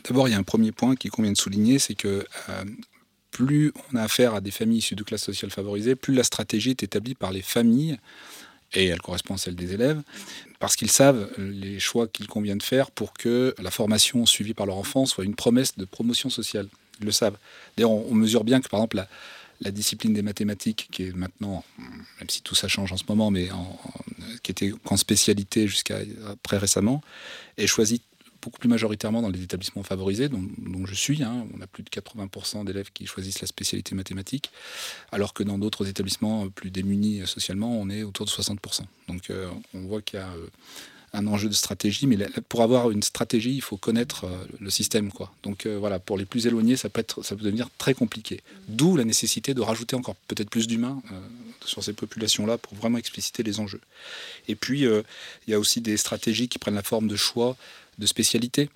[0.05, 2.27] D'abord, il y a un premier point qui convient de souligner, c'est que
[3.31, 6.71] plus on a affaire à des familles issues de classes sociales favorisées, plus la stratégie
[6.71, 7.99] est établie par les familles,
[8.73, 10.03] et elle correspond à celle des élèves,
[10.59, 14.67] parce qu'ils savent les choix qu'il convient de faire pour que la formation suivie par
[14.67, 16.69] leur enfant soit une promesse de promotion sociale.
[17.01, 17.37] Ils le savent.
[17.77, 19.05] D'ailleurs, on, mesure bien que, par exemple,
[19.61, 23.31] la, discipline des mathématiques, qui est maintenant, même si tout ça change en ce moment,
[23.31, 23.51] mais
[24.43, 25.99] qui était en spécialité jusqu'à
[26.43, 27.03] très récemment,
[27.59, 28.01] est choisie
[28.47, 30.47] beaucoup plus majoritairement dans les établissements favorisés, dont,
[30.87, 31.23] je suis.
[31.23, 31.47] Hein.
[31.57, 34.51] On a plus de 80% d'élèves qui choisissent la spécialité mathématique,
[35.11, 38.83] alors que dans d'autres établissements plus démunis socialement, on est autour de 60%.
[39.09, 39.33] Donc
[39.75, 40.29] on voit qu'il y a
[41.17, 45.11] un enjeu de stratégie, mais pour avoir une stratégie, il faut connaître euh, le système.
[45.11, 45.33] Quoi.
[45.43, 48.43] Donc euh, voilà, pour les plus éloignés, ça peut, être, ça peut devenir très compliqué.
[48.69, 51.21] D'où la nécessité de rajouter encore peut-être plus d'humains euh,
[51.67, 53.81] sur ces populations-là pour vraiment expliciter les enjeux.
[54.49, 57.57] Et puis, il y a aussi des stratégies qui prennent la forme de choix
[57.99, 58.71] de spécialités.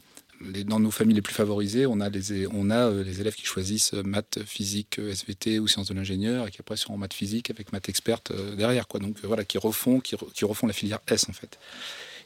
[0.64, 3.92] Dans nos familles les plus favorisées, on a les, on a les élèves qui choisissent
[3.92, 7.72] maths, physique, SVT ou sciences de l'ingénieur et qui après sont en maths physique avec
[7.72, 8.88] maths experte derrière.
[8.88, 9.00] Quoi.
[9.00, 11.58] Donc voilà, qui refont, qui, refont la filière S en fait.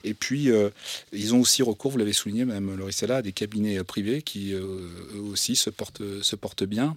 [0.04, 0.68] Et puis, euh,
[1.12, 4.52] ils ont aussi recours, vous l'avez souligné, Mme Lorissella, à des cabinets euh, privés qui,
[4.52, 4.60] euh,
[5.14, 6.96] eux aussi, se portent, se portent bien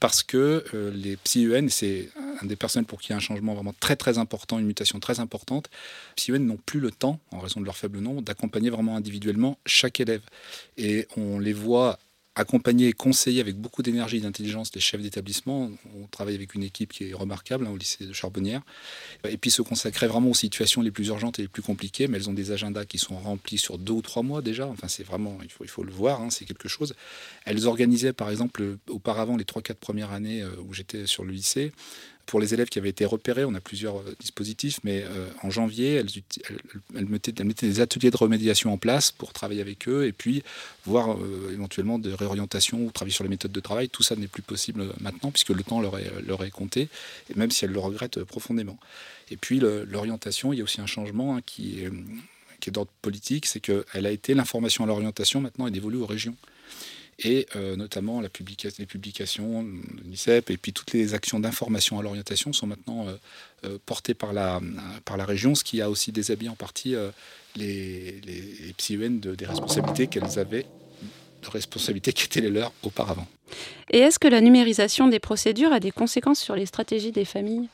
[0.00, 2.10] parce que les psy-UN, c'est
[2.42, 4.66] un des personnels pour qui il y a un changement vraiment très très important, une
[4.66, 5.70] mutation très importante.
[6.16, 10.00] Psy-UN n'ont plus le temps, en raison de leur faible nombre, d'accompagner vraiment individuellement chaque
[10.00, 10.22] élève.
[10.76, 11.98] Et on les voit
[12.36, 15.70] accompagner et conseiller avec beaucoup d'énergie et d'intelligence les chefs d'établissement.
[15.98, 18.60] On travaille avec une équipe qui est remarquable hein, au lycée de Charbonnière.
[19.28, 22.18] Et puis se consacrer vraiment aux situations les plus urgentes et les plus compliquées, mais
[22.18, 24.66] elles ont des agendas qui sont remplis sur deux ou trois mois déjà.
[24.66, 26.94] Enfin, c'est vraiment, il faut, il faut le voir, hein, c'est quelque chose.
[27.46, 31.32] Elles organisaient par exemple auparavant les trois, quatre premières années euh, où j'étais sur le
[31.32, 31.72] lycée,
[32.26, 35.50] pour les élèves qui avaient été repérés, on a plusieurs euh, dispositifs, mais euh, en
[35.50, 40.42] janvier, elles, mettaient, des ateliers de remédiation en place pour travailler avec eux et puis
[40.84, 43.88] voir euh, éventuellement des réorientations ou travailler sur les méthodes de travail.
[43.88, 46.88] Tout ça n'est plus possible maintenant puisque le temps leur est, compté,
[47.34, 48.78] même si elles le regrettent profondément.
[49.30, 51.90] Et puis l'orientation, il y a aussi un changement hein, qui est,
[52.60, 56.06] qui est d'ordre politique, c'est qu'elle a été l'information à l'orientation, maintenant elle évolue aux
[56.06, 56.36] régions
[57.18, 58.28] et euh, notamment la
[58.78, 63.16] les publications de l'UNICEF et puis toutes les actions d'information à l'orientation sont maintenant euh,
[63.64, 64.60] euh, portées par la,
[65.04, 66.94] par la région, ce qui a aussi déshabillé en partie
[67.56, 70.66] les, les, psy-UN de, des responsabilités qu'elles avaient,
[71.42, 73.26] de responsabilités qui étaient les leurs auparavant.
[73.90, 77.68] Et est-ce que la numérisation des procédures a des conséquences sur les stratégies des familles?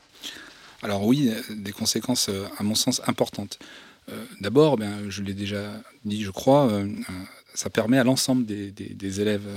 [0.81, 3.59] Alors oui, des conséquences à mon sens importantes.
[4.41, 5.71] D'abord, ben, je l'ai déjà
[6.05, 6.83] dit, je crois,
[7.53, 9.47] ça permet à l'ensemble des, élèves,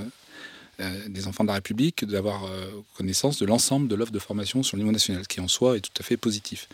[0.79, 4.63] euh, des enfants de la République, d'avoir euh, connaissance de l'ensemble de l'offre de formation
[4.63, 6.67] sur le niveau national, qui en soi est tout à fait positif.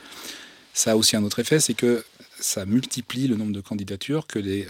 [0.73, 2.03] Ça a aussi un autre effet, c'est que
[2.39, 4.67] ça multiplie le nombre de candidatures que les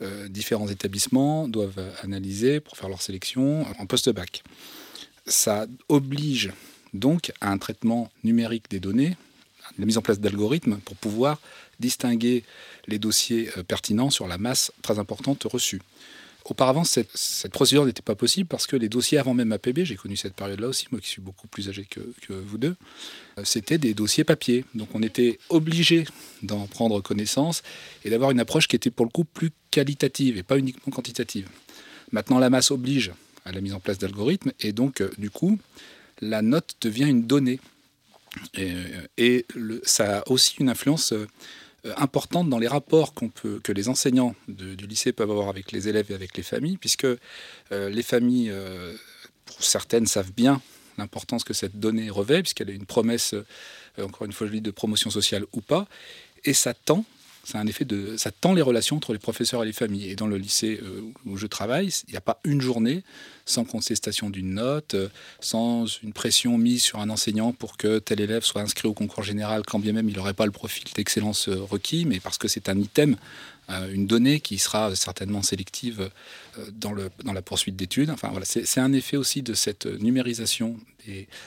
[0.00, 4.42] euh, différents établissements doivent analyser pour faire leur sélection en post-bac.
[5.26, 6.52] Ça oblige
[6.92, 9.16] donc à un traitement numérique des données,
[9.78, 11.40] la mise en place d'algorithmes pour pouvoir
[11.80, 12.44] distinguer
[12.86, 15.80] les dossiers euh, pertinents sur la masse très importante reçue.
[16.44, 17.08] Auparavant, cette,
[17.52, 20.68] procédure n'était pas possible parce que les dossiers avant même APB, j'ai connu cette période-là
[20.68, 22.76] aussi, moi qui suis beaucoup plus âgé que, vous deux,
[23.38, 24.66] euh, c'était des dossiers papier.
[24.74, 26.04] Donc on était obligé
[26.42, 27.62] d'en prendre connaissance
[28.04, 31.48] et d'avoir une approche qui était pour le coup plus qualitative et pas uniquement quantitative.
[32.12, 33.12] Maintenant, la masse oblige
[33.46, 35.58] à la mise en place d'algorithmes et donc, euh, du coup,
[36.20, 37.58] la note devient une donnée.
[38.54, 39.46] Et,
[39.84, 41.14] ça a aussi une influence
[41.96, 46.14] importante dans les rapports que les enseignants du lycée peuvent avoir avec les élèves et
[46.14, 47.18] avec les familles, puisque euh,
[47.70, 48.94] les familles, euh,
[49.44, 50.60] pour certaines, savent bien
[50.96, 53.34] l'importance que cette donnée revêt, puisqu'elle est une promesse,
[54.00, 55.88] encore une fois je dis, de promotion sociale ou pas,
[56.44, 57.04] et ça tend
[57.44, 60.10] ça un effet de, ça tend les relations entre les professeurs et les familles.
[60.10, 63.04] Et dans le lycée euh, où je travaille, il n'y a pas une journée
[63.46, 65.08] sans contestation d'une note, euh,
[65.40, 69.22] sans une pression mise sur un enseignant pour que tel élève soit inscrit au concours
[69.22, 72.48] général, quand bien même il n'aurait pas le profil d'excellence euh, requis, mais parce que
[72.48, 73.16] c'est un item,
[73.68, 76.10] une donnée qui sera certainement sélective
[76.72, 78.14] dans, le, dans la poursuite d'études.
[78.44, 80.76] C'est un effet aussi de cette numérisation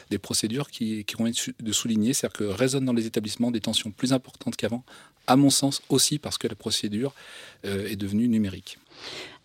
[0.09, 3.91] des, procédures qui, qui être de souligner, c'est-à-dire que résonnent dans les établissements des tensions
[3.91, 4.83] plus importantes qu'avant
[5.27, 7.13] à mon sens aussi parce que la procédure
[7.65, 8.79] euh, est devenue numérique.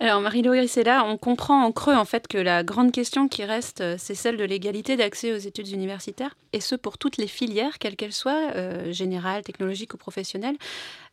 [0.00, 3.80] Alors Marie-Laure Grissella, on comprend en creux en fait que la grande question qui reste,
[3.80, 7.78] euh, c'est celle de l'égalité d'accès aux études universitaires, et ce pour toutes les filières,
[7.78, 10.56] quelles qu'elles soient, euh, générales, technologiques ou professionnelles.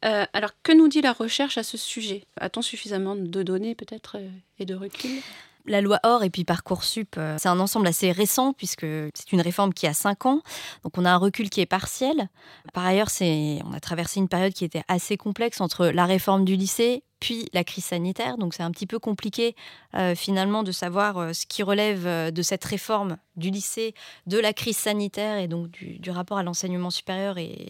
[0.02, 2.23] alors que nous dit la recherche à ce sujet?
[2.39, 4.17] A-t-on suffisamment de données peut-être
[4.58, 5.21] et de recul?
[5.65, 9.41] La loi OR et puis Parcoursup, euh, c'est un ensemble assez récent puisque c'est une
[9.41, 10.41] réforme qui a 5 ans.
[10.84, 12.30] Donc on a un recul qui est partiel.
[12.73, 16.45] Par ailleurs, c'est, on a traversé une période qui était assez complexe entre la réforme
[16.45, 18.38] du lycée puis la crise sanitaire.
[18.38, 19.55] Donc c'est un petit peu compliqué
[19.95, 23.93] euh, finalement de savoir euh, ce qui relève de cette réforme du lycée,
[24.27, 27.69] de la crise sanitaire et donc du, rapport à l'enseignement supérieur et,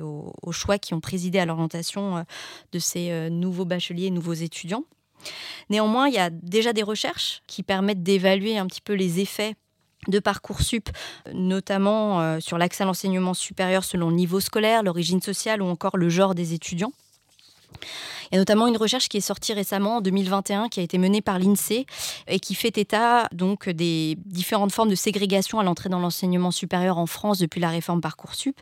[0.00, 2.24] aux, aux, choix qui ont présidé à l'orientation
[2.72, 4.84] de ces nouveaux bacheliers, nouveaux étudiants.
[5.70, 9.56] Néanmoins, il y a déjà des recherches qui permettent d'évaluer un petit peu les effets
[10.08, 10.90] de Parcoursup,
[11.32, 15.96] notamment euh, sur l'accès à l'enseignement supérieur selon le niveau scolaire, l'origine sociale ou encore
[15.96, 16.92] le genre des étudiants.
[18.34, 21.38] A notamment une recherche qui est sortie récemment en 2021 qui a été menée par
[21.38, 21.86] l'INSEE
[22.26, 26.98] et qui fait état donc des différentes formes de ségrégation à l'entrée dans l'enseignement supérieur
[26.98, 28.60] en France depuis la réforme Parcoursup.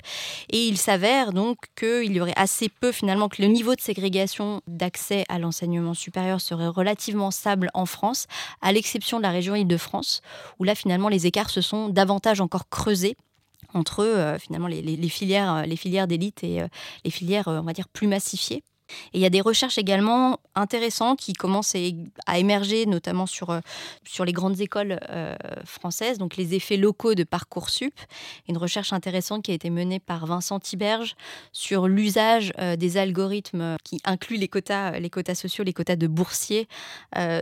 [0.50, 4.60] Et il s'avère donc qu'il y aurait assez peu finalement que le niveau de ségrégation
[4.66, 8.26] d'accès à l'enseignement supérieur serait relativement stable en France,
[8.60, 10.20] à l'exception de la région Île-de-France,
[10.58, 13.16] où là finalement les écarts se sont davantage encore creusés
[13.72, 16.68] entre euh, finalement les, filières, les filières d'élite et euh,
[17.06, 18.62] les filières, on va dire, plus massifiées.
[19.12, 21.74] Et il y a des recherches également intéressantes qui commencent
[22.26, 23.60] à émerger, notamment sur, euh,
[24.04, 27.94] sur les grandes écoles euh, françaises, donc les effets locaux de Parcoursup.
[28.48, 31.14] Une recherche intéressante qui a été menée par Vincent Tiberge
[31.52, 36.06] sur l'usage euh, des algorithmes qui incluent les quotas, les quotas sociaux, les quotas de
[36.06, 36.68] boursiers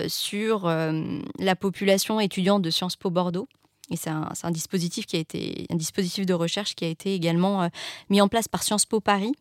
[0.09, 3.49] sur la population étudiante de Sciences Po Bordeaux.
[3.91, 7.69] Et c'est un, dispositif qui a été un dispositif de recherche qui a été également
[8.09, 9.33] mis en place par Sciences Po Paris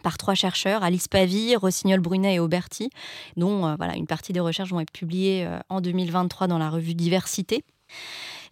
[0.00, 2.90] par trois chercheurs, Alice Pavie, Rossignol Brunet et Auberti,
[3.36, 6.70] dont euh, voilà, une partie des recherches vont être publiées euh, en 2023 dans la
[6.70, 7.64] revue Diversité.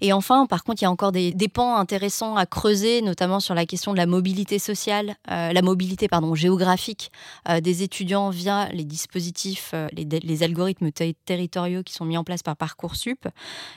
[0.02, 3.54] Et enfin, par contre, il y a encore des, pans intéressants à creuser, notamment sur
[3.54, 7.12] la question de la mobilité sociale, euh, la mobilité pardon, géographique
[7.60, 13.28] des étudiants via les dispositifs, les, algorithmes territoriaux qui sont mis en place par Parcoursup.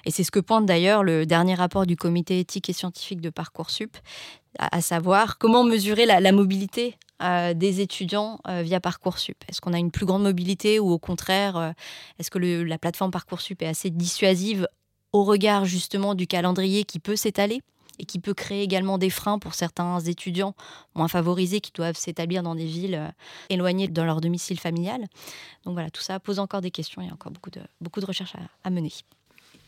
[0.06, 3.30] Et c'est ce que pointe d'ailleurs le dernier rapport du comité éthique et scientifique de
[3.30, 3.98] Parcoursup,
[4.60, 6.96] à, savoir comment mesurer la mobilité
[7.56, 11.58] des étudiants euh, via Parcoursup Est-ce qu'on a une plus grande mobilité ou au contraire,
[11.58, 11.72] euh,
[12.20, 14.68] est-ce que la plateforme Parcoursup est assez dissuasive
[15.14, 17.62] au regard justement du calendrier qui peut s'étaler
[18.00, 20.56] et qui peut créer également des freins pour certains étudiants
[20.96, 23.08] moins favorisés qui doivent s'établir dans des villes euh,
[23.50, 25.02] éloignées de leur domicile familial.
[25.64, 28.02] Donc voilà, tout ça pose encore des questions, il y a encore beaucoup de, beaucoup
[28.02, 28.92] de recherches à mener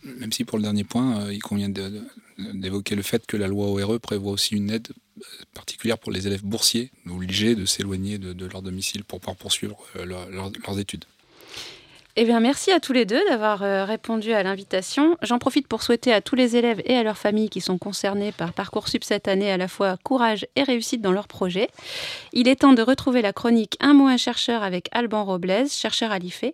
[0.06, 1.70] même si pour le dernier point, euh, il convient
[2.38, 6.28] d'évoquer le fait que la loi ORE prévoit aussi une aide euh, particulière pour les
[6.28, 11.06] élèves boursiers, obligés de s'éloigner de, leur domicile pour pouvoir poursuivre leurs études.
[12.18, 15.18] Eh bien, merci à tous les deux d'avoir euh, répondu à l'invitation.
[15.22, 18.32] J'en profite pour souhaiter à tous les élèves et à leurs familles qui sont concernés
[18.32, 21.68] par Parcoursup cette année à la fois courage et réussite dans leur projet.
[22.32, 26.14] Il est temps de retrouver la chronique Un mot un chercheur avec Alban Robles, chercheur
[26.14, 26.46] à l'IFE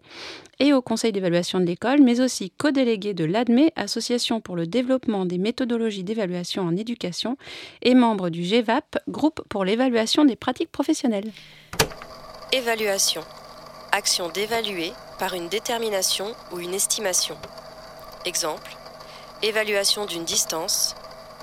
[0.57, 5.27] et au conseil d'évaluation de l'école, mais aussi co-délégué de l'ADME, Association pour le développement
[5.27, 7.37] des méthodologies d'évaluation en éducation,
[7.83, 11.31] et membre du GEVAP, groupe pour l'évaluation des pratiques professionnelles.
[12.51, 13.21] Évaluation.
[13.91, 17.37] Action d'évaluer par une détermination ou une estimation.
[18.25, 18.75] Exemple,
[19.43, 20.95] évaluation d'une distance,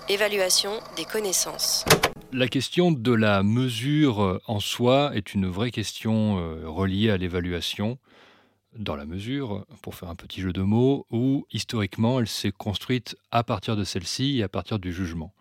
[0.09, 1.85] évaluation des connaissances.
[2.33, 7.99] La question de la mesure en soi est une vraie question euh, reliée à l'évaluation,
[8.77, 13.17] dans la mesure, pour faire un petit jeu de mots, où historiquement elle s'est construite
[13.31, 15.33] à partir de celle-ci et à partir du jugement.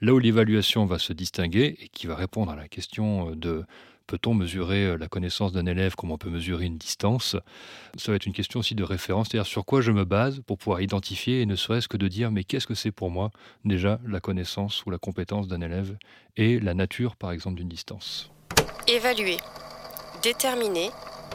[0.00, 3.64] Là où l'évaluation va se distinguer et qui va répondre à la question de
[4.06, 7.36] Peut-on mesurer euh, la connaissance d'un élève comme on peut mesurer une distance?
[7.96, 10.58] Ça va être une question aussi de référence, c'est-à-dire sur quoi je me base pour
[10.58, 13.30] pouvoir identifier et ne serait-ce que de dire mais qu'est-ce que c'est pour moi
[13.64, 15.96] déjà la connaissance ou la compétence d'un élève
[16.36, 18.30] et la nature par exemple d'une distance?
[18.86, 19.38] Évaluer,
[20.22, 20.90] déterminer,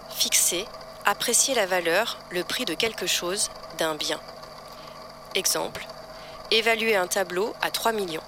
[0.09, 0.63] fixer,
[1.05, 4.19] apprécier la valeur, le prix de quelque chose, d'un bien.
[5.35, 5.85] Exemple,
[6.51, 8.21] évaluer un tableau à 3 millions.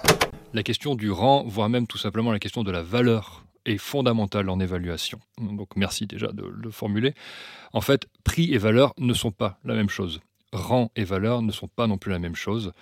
[0.53, 4.49] La question du rang, voire même tout simplement la question de la valeur est fondamentale
[4.49, 5.19] en évaluation.
[5.39, 7.13] Donc merci déjà de le formuler.
[7.71, 10.21] En fait, prix et valeur ne sont pas la même chose.
[10.51, 12.73] Rang et valeur ne sont pas non plus la même chose.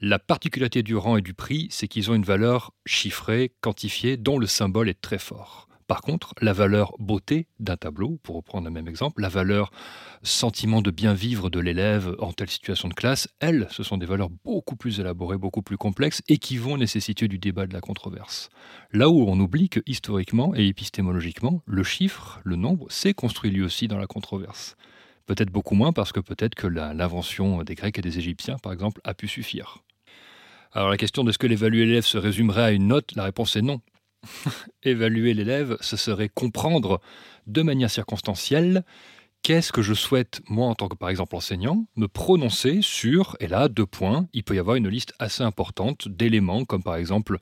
[0.00, 4.38] La particularité du rang et du prix, c'est qu'ils ont une valeur chiffrée, quantifiée, dont
[4.38, 5.67] le symbole est très fort.
[5.88, 9.70] Par contre, la valeur beauté d'un tableau, pour reprendre le même exemple, la valeur
[10.22, 14.04] sentiment de bien vivre de l'élève en telle situation de classe, elles, ce sont des
[14.04, 17.80] valeurs beaucoup plus élaborées, beaucoup plus complexes et qui vont nécessiter du débat, de la
[17.80, 18.50] controverse.
[18.92, 23.62] Là où on oublie que historiquement et épistémologiquement, le chiffre, le nombre, s'est construit lui
[23.62, 24.76] aussi dans la controverse.
[25.24, 29.00] Peut-être beaucoup moins parce que peut-être que l'invention des Grecs et des Égyptiens, par exemple,
[29.04, 29.82] a pu suffire.
[30.72, 33.56] Alors la question de ce que l'évaluer l'élève se résumerait à une note, la réponse
[33.56, 33.80] est non.
[34.82, 37.00] Évaluer l'élève, ce serait comprendre
[37.46, 38.84] de manière circonstancielle
[39.42, 43.46] qu'est-ce que je souhaite, moi en tant que par exemple enseignant, me prononcer sur, et
[43.46, 47.38] là, deux points, il peut y avoir une liste assez importante d'éléments, comme par exemple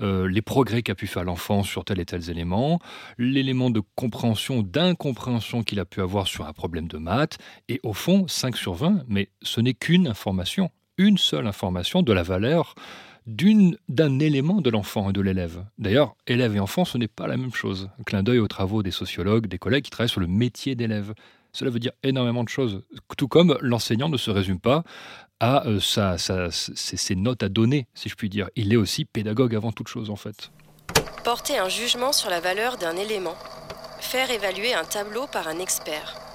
[0.00, 2.78] euh, les progrès qu'a pu faire l'enfant sur tel et tel élément,
[3.18, 7.38] l'élément de compréhension, d'incompréhension qu'il a pu avoir sur un problème de maths,
[7.68, 12.12] et au fond, 5 sur 20, mais ce n'est qu'une information, une seule information de
[12.12, 12.74] la valeur
[13.28, 15.64] d'un élément de l'enfant et de l'élève.
[15.78, 17.90] D'ailleurs, élève et enfant, ce n'est pas la même chose.
[18.06, 21.12] Clin d'œil aux travaux des sociologues, des collègues qui travaillent sur le métier d'élève.
[21.52, 22.82] Cela veut dire énormément de choses.
[23.16, 24.82] Tout comme l'enseignant ne se résume pas
[25.40, 25.78] à euh,
[26.50, 28.48] ses notes à donner, si je puis dire.
[28.56, 30.50] Il est aussi pédagogue avant toute chose, en fait.
[31.22, 33.36] Porter un jugement sur la valeur d'un élément.
[34.00, 36.27] Faire évaluer un tableau par un expert.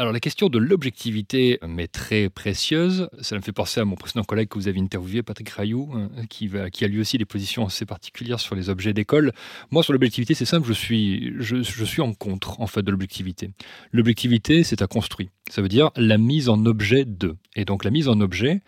[0.00, 3.08] Alors la question de l'objectivité m'est très précieuse.
[3.20, 6.08] Ça me fait penser à mon précédent collègue que vous avez interviewé, Patrick Rayou, hein,
[6.30, 9.32] qui, a lui aussi des positions assez particulières sur les objets d'école.
[9.72, 13.50] Moi, sur l'objectivité, c'est simple, je suis, je, suis en contre en fait de l'objectivité.
[13.90, 15.30] L'objectivité, c'est à construire.
[15.50, 17.34] Ça veut dire la mise en objet de.
[17.56, 18.60] Et donc la mise en objet,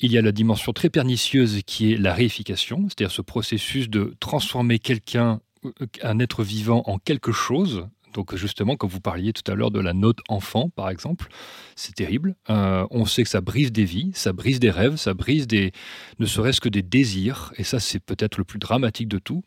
[0.00, 4.14] il y a la dimension très pernicieuse qui est la réification, c'est-à-dire ce processus de
[4.20, 5.70] transformer quelqu'un, euh,
[6.02, 7.88] un être vivant, en quelque chose,
[8.34, 11.28] justement, comme vous parliez tout à l'heure de la note enfant, par exemple,
[11.74, 12.36] c'est terrible.
[12.50, 15.72] Euh, on sait que ça brise des vies, ça brise des rêves, ça brise des,
[16.18, 19.44] ne serait-ce que des désirs, et ça c'est peut-être le plus dramatique de tout.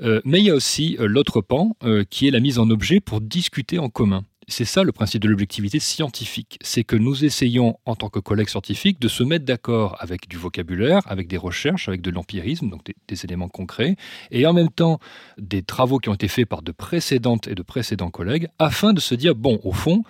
[0.00, 1.76] Euh, mais il y a aussi euh, l'autre pan,
[2.10, 5.28] qui est la mise en objet pour discuter en commun c'est ça le principe de
[5.28, 6.58] l'objectivité scientifique.
[6.62, 10.36] C'est que nous essayons, en tant que collègues scientifiques, de se mettre d'accord avec du
[10.36, 13.96] vocabulaire, avec des recherches, avec de l'empirisme, donc des, éléments concrets,
[14.30, 14.98] et en même temps
[15.38, 19.00] des travaux qui ont été faits par de précédentes et de précédents collègues, afin de
[19.00, 20.02] se dire, bon, au fond,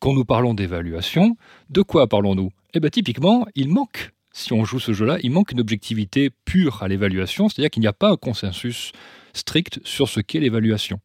[0.00, 1.36] quand nous parlons d'évaluation,
[1.70, 2.50] de quoi parlons-nous?
[2.74, 6.82] Eh bien, typiquement, il manque si on joue ce jeu-là, il manque une objectivité pure
[6.82, 8.92] à l'évaluation, c'est-à-dire qu'il n'y a pas un consensus
[9.32, 11.00] strict sur ce qu'est l'évaluation,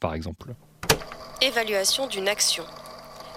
[0.00, 0.54] par exemple.
[1.40, 2.64] Évaluation d'une action.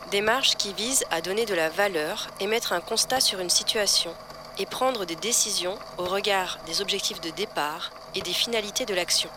[0.09, 4.09] Démarche qui vise à donner de la valeur, émettre un constat sur une situation
[4.57, 9.29] et prendre des décisions au regard des objectifs de départ et des finalités de l'action.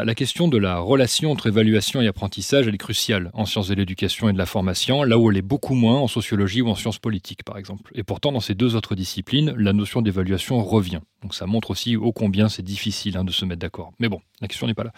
[0.00, 3.74] La question de la relation entre évaluation et apprentissage, elle est cruciale en sciences de
[3.74, 6.74] l'éducation et de la formation, là où elle est beaucoup moins en sociologie ou en
[6.74, 7.92] sciences politiques, par exemple.
[7.94, 11.00] Et pourtant, dans ces deux autres disciplines, la notion d'évaluation revient.
[11.22, 13.92] Donc ça montre aussi ô combien c'est difficile hein, de se mettre d'accord.
[14.00, 14.92] Mais bon, la question n'est pas là.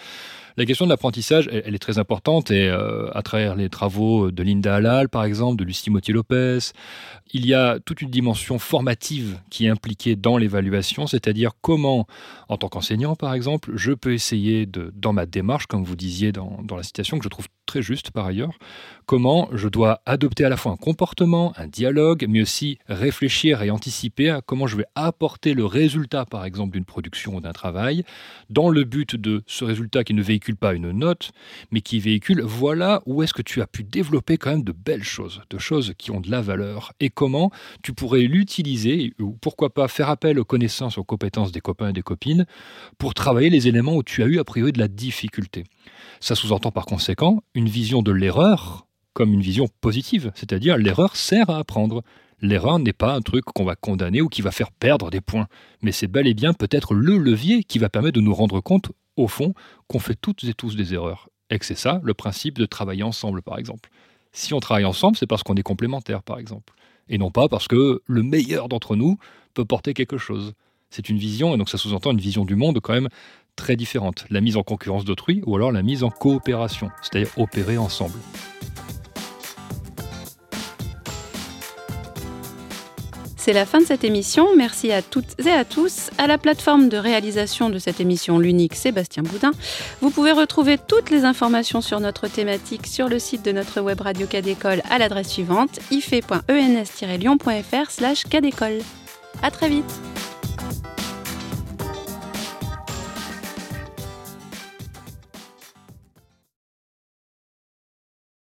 [0.56, 4.40] La question de l'apprentissage, elle, est très importante et euh, à travers les travaux de
[4.44, 6.58] Linda Halal, par exemple, de Lucie Motier-Lopez,
[7.32, 12.06] il y a toute une dimension formative qui est impliquée dans l'évaluation, c'est-à-dire comment,
[12.48, 16.30] en tant qu'enseignant, par exemple, je peux essayer de, dans ma démarche, comme vous disiez
[16.30, 18.52] dans, dans la citation, que je trouve très juste par ailleurs,
[19.06, 23.70] comment je dois adopter à la fois un comportement, un dialogue, mais aussi réfléchir et
[23.70, 28.04] anticiper à comment je vais apporter le résultat, par exemple, d'une production ou d'un travail,
[28.50, 31.32] dans le but de ce résultat qui ne pas une note,
[31.70, 35.02] mais qui véhicule voilà où est-ce que tu as pu développer quand même de belles
[35.02, 37.50] choses, de choses qui ont de la valeur, et comment
[37.82, 41.92] tu pourrais l'utiliser, ou pourquoi pas faire appel aux connaissances, aux compétences des copains et
[41.94, 42.44] des copines,
[42.98, 45.64] pour travailler les éléments où tu as eu a priori de la difficulté.
[46.20, 51.48] Ça sous-entend par conséquent une vision de l'erreur comme une vision positive, c'est-à-dire l'erreur sert
[51.48, 52.02] à apprendre.
[52.40, 55.46] L'erreur n'est pas un truc qu'on va condamner ou qui va faire perdre des points,
[55.82, 58.90] mais c'est bel et bien peut-être le levier qui va permettre de nous rendre compte,
[59.16, 59.54] au fond,
[59.88, 61.28] qu'on fait toutes et tous des erreurs.
[61.50, 63.90] Et que c'est ça le principe de travailler ensemble, par exemple.
[64.32, 66.74] Si on travaille ensemble, c'est parce qu'on est complémentaires, par exemple.
[67.08, 69.18] Et non pas parce que le meilleur d'entre nous
[69.52, 70.54] peut porter quelque chose.
[70.90, 73.08] C'est une vision, et donc ça sous-entend une vision du monde quand même
[73.56, 74.26] très différente.
[74.30, 78.18] La mise en concurrence d'autrui ou alors la mise en coopération, c'est-à-dire opérer ensemble.
[83.44, 84.56] C'est la fin de cette émission.
[84.56, 86.08] Merci à toutes et à tous.
[86.16, 89.50] À la plateforme de réalisation de cette émission, l'unique Sébastien Boudin.
[90.00, 94.00] Vous pouvez retrouver toutes les informations sur notre thématique sur le site de notre web
[94.00, 98.22] radio Cadécole à l'adresse suivante ife.ens-lyon.fr slash.
[99.42, 100.00] À très vite